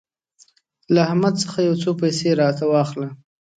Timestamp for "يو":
1.67-1.75